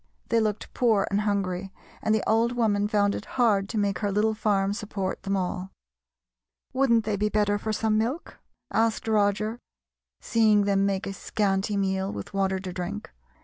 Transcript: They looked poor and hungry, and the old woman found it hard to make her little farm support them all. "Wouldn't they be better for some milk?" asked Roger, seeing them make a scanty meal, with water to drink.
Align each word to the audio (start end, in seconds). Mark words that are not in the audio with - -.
They 0.29 0.39
looked 0.39 0.73
poor 0.73 1.07
and 1.11 1.21
hungry, 1.21 1.71
and 2.01 2.15
the 2.15 2.27
old 2.27 2.53
woman 2.53 2.87
found 2.87 3.13
it 3.13 3.25
hard 3.37 3.69
to 3.69 3.77
make 3.77 3.99
her 3.99 4.11
little 4.11 4.33
farm 4.33 4.73
support 4.73 5.21
them 5.21 5.37
all. 5.37 5.69
"Wouldn't 6.73 7.05
they 7.05 7.15
be 7.15 7.29
better 7.29 7.59
for 7.59 7.71
some 7.71 7.99
milk?" 7.99 8.39
asked 8.73 9.07
Roger, 9.07 9.59
seeing 10.19 10.63
them 10.63 10.87
make 10.87 11.05
a 11.05 11.13
scanty 11.13 11.77
meal, 11.77 12.11
with 12.11 12.33
water 12.33 12.57
to 12.61 12.73
drink. 12.73 13.11